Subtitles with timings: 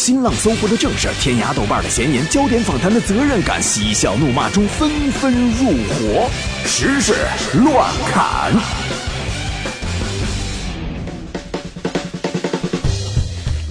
[0.00, 6.30] 新浪、搜狐的正事，天涯、豆瓣的闲言，焦点访谈的责任感，嬉笑怒骂中纷纷入伙，
[6.64, 7.12] 时事
[7.52, 9.09] 乱砍。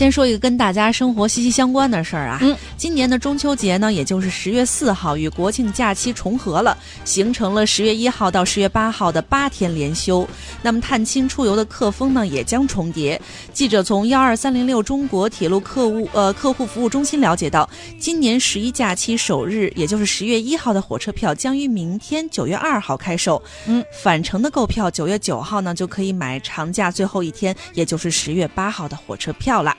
[0.00, 6.74] 先说一个跟大家生活息息相关的事儿啊，嗯，今年的中秋节呢，也就是十月四号与国庆假期重合了，
[7.04, 10.26] 形成了十月一号到十月八号的八天连休。
[10.62, 13.20] 那么探亲出游的客风呢，也将重叠。
[13.52, 23.42] 记者从幺二三零六中国铁路客务呃客户服务中心了解到，今年十一假期首日，也就是十月一号的火车票将于明天九月二号开售。
[23.66, 29.76] 嗯，返程的购票九月九号呢就可以买长假最后一天，也就是十月八号的火车票了。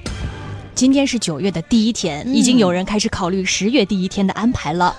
[0.73, 4.95] 今天是九月的第一天，已经有人开始考虑十月第一天的安排了。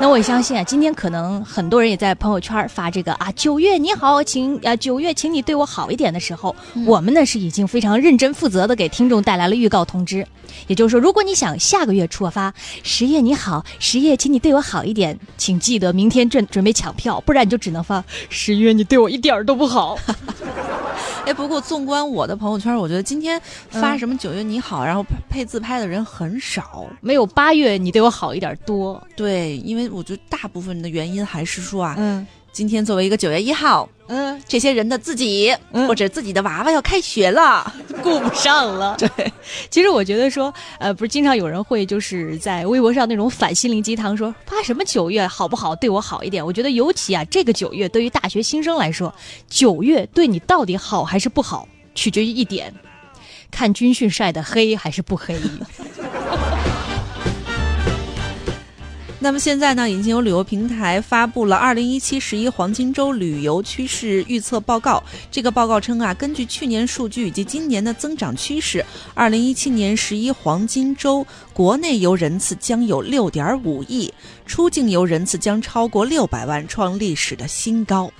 [0.00, 6.54] 那我也相信啊，今天可能很多人也在朋友圈发这个啊，九月你好，请啊九月，请你对我好一点的时候，
[6.86, 10.26] 我们呢是已经非常认真负责的给听众带来了预告通知。
[10.66, 19.98] 也就是说，如果你想下个月出发，十月你好，十月请你对我好一点，请记得明天准准备抢票，不然你就只能发十月你对我一点儿都不好。
[21.26, 29.00] 哎，不过纵观我的朋友圈，我觉得今天发什么九月你好，然后配自拍的人很少，没有八月你对我好一点多。
[29.14, 32.26] 对，因为我觉得大部分的原因还是说啊，嗯。
[32.52, 35.86] 今天作为一个九月一号，嗯，这些人的自己、嗯。
[35.86, 38.96] 或者自己的娃娃要开学了，顾不上了。
[39.00, 39.32] 对，
[39.70, 46.44] 其实我觉得说，呃，不是经常有人会就是在微博上那种反心灵鸡汤说发什么九月好不好，对我好一点。
[46.44, 49.14] 我觉得尤其啊，这个九月对于大学新生来说，
[49.48, 52.74] 九月对你到底好还是不好，取决于一点，
[53.50, 55.36] 看军训晒的黑还是不黑。
[59.22, 65.02] 那么现在呢，已经有旅游平台发布了二零一七十一黄金周旅游趋势预测报告。
[65.30, 68.82] 这个报告称啊，根据去年数据以及今年的增长趋势，
[69.12, 74.10] 二零一七年十一黄金周国内游人次将有六点五亿，
[74.46, 78.10] 出境游人次将超过六百万，创历史的新高。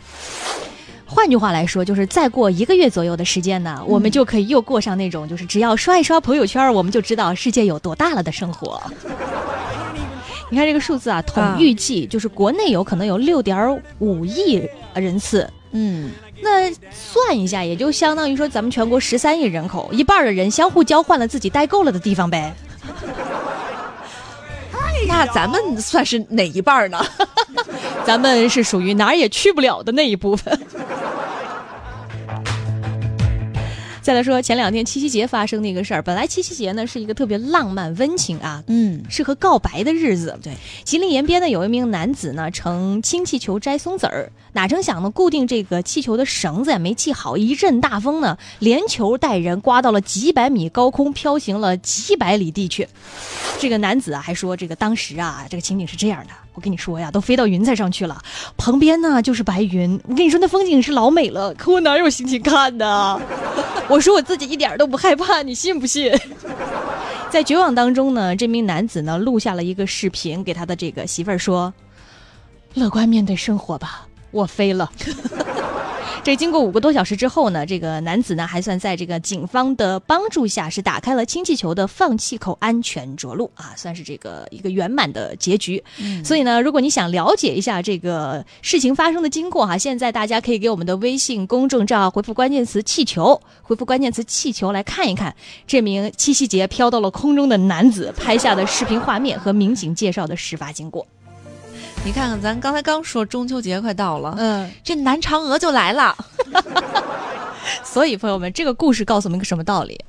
[1.06, 8.80] 换句话来说，就是再过一个月左右的时间呢，我们就可以又过上那种就是只要刷一刷朋友圈，我们就知道世界有多大了的生活。
[10.50, 14.62] 你看这个数字啊，统预计就是国内有可能有六点五亿
[14.94, 16.10] 人次，嗯，
[16.42, 22.52] 那算一下，也就相当于说咱们全国十三亿人口，一半的人相互交换了自己待够了的地方呗。
[25.08, 27.02] 那咱们算是哪一半呢？
[28.04, 30.60] 咱们是属于哪儿也去不了的那一部分。
[34.02, 40.38] 再来说前两天七夕节发生的一个事儿，本来七夕节呢是一个特别浪漫温情啊，嗯，适合告白的日子。
[40.42, 52.88] 对，吉林延边呢有一名男子呢乘氢气球摘松子儿，哪成想呢固定这个气球的绳子也没系好，一阵大风呢连球带人刮到了几百米高空，飘行了几百里地去。
[53.58, 58.22] 这个男子啊还说，这个当时啊这个情景是这样的，我跟你说呀，都飞到云彩上去了，
[58.56, 63.20] 旁边呢就是白云，我跟你说那风景是老美了，可我哪有心情看呢？
[63.90, 66.16] 我说我自己一点都不害怕，你信不信？
[67.28, 71.72] 在绝望当中呢，这名男子呢录下了一个视频，给他的这个媳妇儿说
[72.74, 74.90] ：“乐观面对生活吧，我飞了。”
[76.22, 85.82] 这经过五个多小时之后呢，这个男子呢还算在这个警方的帮助下，是打开了氢气球的放气口，安全着陆啊，算是这个一个圆满的结局。
[86.22, 95.34] 所以呢，如果你想了解一下这个事情发生的经过哈，现在大家可以给我们的微信公众账号回复关键词“气球”，回复关键词“气球”来看一看
[95.66, 101.06] 这名七夕节飘到了空中的男子拍下的视频画面和民警介绍的事发经过。
[102.02, 106.16] 你看看，咱刚才刚说中秋节快到了，嗯，这南嫦娥就来了。
[107.84, 110.00] 所以朋友们，这个故事告诉我们一个什么道理？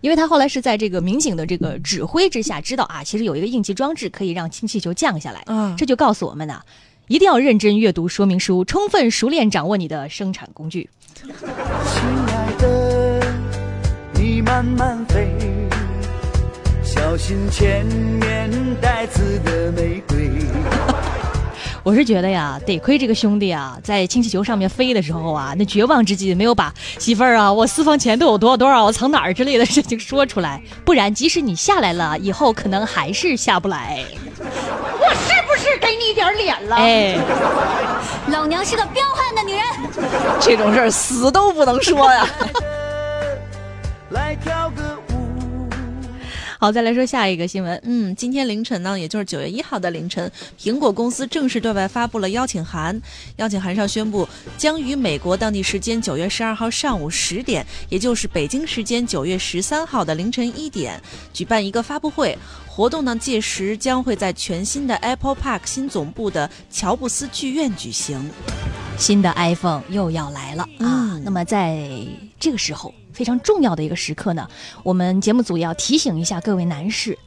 [0.00, 5.42] 因为他后来是在这个民警的这个指挥之下，知道啊，其实有一个应急装置可以让氢气球降下来。
[5.46, 6.60] 嗯这就告诉我们呢、
[7.08, 10.88] 一定要认真阅读说明书，充分熟练掌握你的生产工具。
[11.14, 11.28] 亲
[12.28, 13.26] 爱的，
[14.14, 15.28] 你慢慢飞，
[16.84, 18.50] 小心前面
[18.80, 20.30] 带刺的玫瑰。
[21.84, 34.04] 我是觉得呀，得亏这个兄弟啊，在氢气球上面飞的时候啊，那绝望之际没有把媳妇儿啊，我私房钱都有多少多少，我藏哪儿之类的事情说出来，不然即使你下来了，以后可能还是下不来。
[34.38, 36.76] 我是不是给你点脸了？
[36.76, 37.18] 哎，
[38.28, 39.62] 老娘是个彪悍的女人。
[40.40, 42.26] 这种事儿死都不能说呀。
[46.62, 47.76] 好，再来说下一个新闻。
[47.82, 53.02] 嗯，今天凌晨呢，也就是九月一号的凌晨，苹果公司正式对外发布了邀请函。
[53.38, 62.38] 邀请函上宣布，将于美国当地时间九月十二号上午十点，也就是北京时间九月十三号的凌晨一点，举办一个发布会。
[62.68, 68.30] 活动呢，届时将会在全新的 Apple Park 新总部的乔布斯剧院举行。
[68.98, 71.18] 新的 iPhone 又要来了啊！
[71.24, 71.88] 那么在
[72.38, 74.48] 这个时候，非常重要的一个时刻呢，
[74.84, 77.18] 我们节目组要提醒一下各位男士。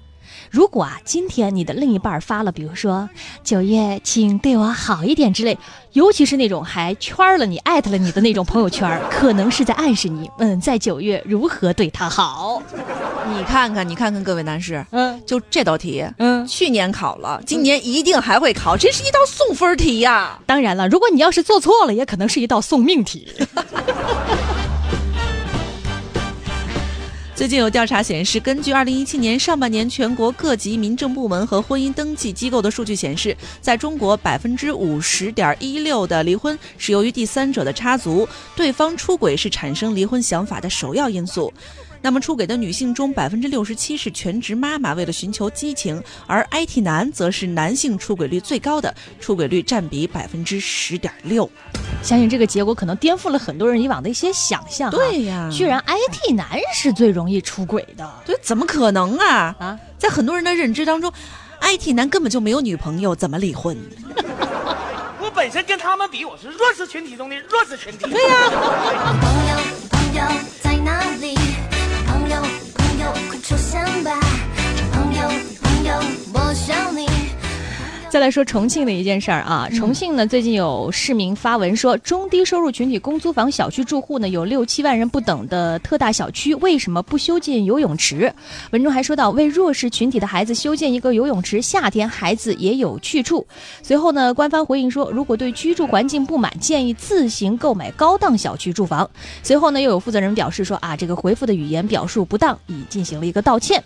[0.51, 3.09] 如果啊，今天你的另一半发了，比如说
[3.43, 5.57] “九月，请对我好一点”之类，
[5.93, 12.61] 尤其是那种还圈了你、艾特了你的那种朋友圈，可能是在暗示你，嗯，在九月如何对他好。
[13.27, 20.39] 你看看，你看看，各位男士，嗯，就这道题，嗯，去年考了，今年一定还会考，这是一道送分题呀。
[20.45, 23.27] 当然了，如果你要是做错了，也可能是一道送命题。
[27.35, 41.53] 最近有调查显示，根据2017年上半年全国各级民政部门和婚姻登记机构的数据显示，在中国百分之五十点一六的离婚是由于第三者的插足，对方出轨是产生离婚想法的首要因素。
[42.01, 51.49] 那么出轨的女性中，百分之六十七是全职妈妈，为了寻求激情；而 IT 男则是男性出轨率最高的，出轨率占比百分之十点六。
[52.05, 54.91] 相信这个结果可能颠覆了很多人以往的一些想象。
[54.91, 58.07] 对呀，居然 IT 男是最容易出轨的。
[58.23, 59.55] 对，怎么可能啊？
[59.57, 61.11] 啊，在很多人的认知当中
[61.61, 63.75] ，IT 男根本就没有女朋友，怎么离婚？
[65.19, 68.07] 我本身跟他们比，我是弱势群体中的弱势群体。
[68.07, 68.35] 对呀。
[69.19, 69.57] 朋友，
[69.89, 70.23] 朋友
[70.61, 71.35] 在哪里？
[78.15, 88.33] 再来说重庆的一件事儿啊，重庆呢最近有市民发文说，中低收入群体公租房小区住户呢有六七万人不等的特大小区，为什么不修建游泳池？
[88.71, 93.45] 文中还说到，为弱势群体的孩子修建一个游泳池，夏天孩子也有去处。
[93.83, 99.09] 随后呢，官方回应说，如果对居住环境不满，建议自行购买高档小区住房。
[99.43, 103.83] 随后呢，又有负责人表示说啊，这个回复的语言表述不当，已进行了一个道歉。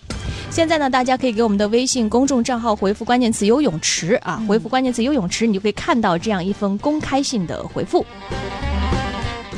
[0.51, 8.00] 现在呢，大家可以给我们的微信公众账号回复关键词“游泳池”啊，回复关键词“游泳池”，你就可以看到这样一封公开信的回复。
[8.01, 8.69] 的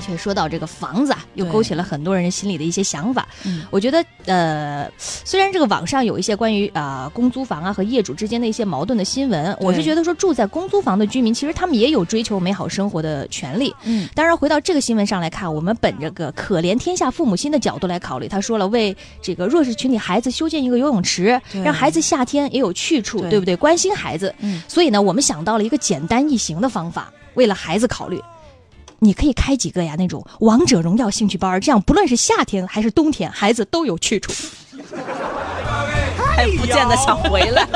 [0.01, 3.27] 确，说到这个房子啊，又勾起了很多人心里的一些想法。
[3.45, 13.73] 嗯我觉得，呃，虽然这个网上有一些关于啊、公租房啊和业主之间的一些矛盾的新闻，我是觉得说住在公租房的居民，其实他们也有追求美好生活的权利。
[13.83, 23.55] 嗯，当然，回到这个新闻上来看，我们本着个可怜天下父母心的角度来考虑，他说了，为这个弱势群体孩子修建一个游泳池，让孩子夏天也有去处，对对不对？
[23.55, 24.33] 关心孩子。
[24.39, 28.21] 嗯所以呢，我们想到了一个简单易行的方法，为了孩子考虑。
[29.03, 34.31] 你可以开几个呀那种王者荣耀兴趣班，这样不论是夏天还是冬天，孩子都有去处。
[36.35, 37.67] 还不见得想回来。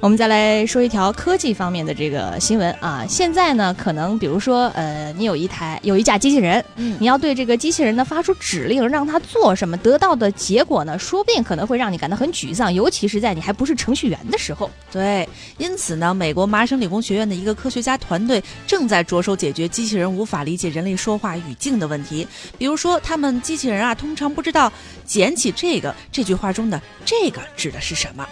[0.00, 14.70] 我们再来说一条科技方面的这个新闻啊，现在呢，可能比如说，呃，你有一台有一架机器人，嗯你要对这个机器人呢发出指令，让它做什么，得到的结果呢，说不定可能会让你感到很沮丧，尤其是在你还不是程序员的时候。
[14.92, 22.24] 对，因此呢，美国麻省理工学院的一个科学家团队正在着手解决机器人无法理解人类说话语境的问题。
[22.56, 24.72] 比如说，他们机器人啊，通常不知道
[25.04, 28.24] “捡起这个”这句话中的“这个”指的是什么，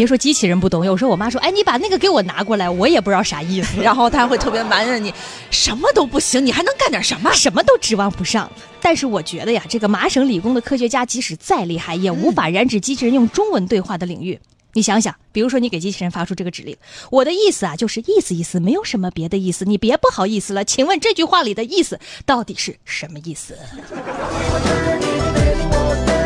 [0.00, 5.12] 别说机器人不懂，有时候我妈说：“哎，你把那个给我拿过来，我也不知道啥意思。”然后她会特别埋怨你，
[5.50, 7.30] 什么都不行，你还能干点什么？
[7.34, 8.50] 什么都指望不上。
[8.80, 14.40] 但是我觉得呀，这个麻省理工的科学家即使再厉害，也无法染指机器人用中文对话的领域。
[14.72, 16.74] 你想想，比如说你给机器人发出这个指令，
[17.10, 20.64] 我的意思啊，就是意思意思，没有什么别的意思，你别不好意思了。
[20.64, 23.54] 请问这句话里的意思到底是什么意思？